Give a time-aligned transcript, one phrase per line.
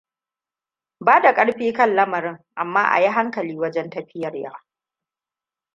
[0.99, 4.59] Bada karfi kan lamarin, amma a yi hankali wajen tafiyarwa!